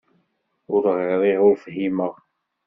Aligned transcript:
Ur 0.73 0.83
ɣriɣ, 0.97 1.39
ur 1.47 1.55
fhimeɣ. 1.65 2.13